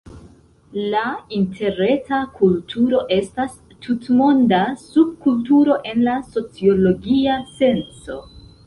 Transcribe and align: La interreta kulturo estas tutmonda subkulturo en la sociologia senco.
La 0.93 1.01
interreta 1.39 2.21
kulturo 2.39 3.03
estas 3.17 3.55
tutmonda 3.85 4.63
subkulturo 4.87 5.79
en 5.93 6.05
la 6.11 6.19
sociologia 6.35 7.43
senco. 7.63 8.23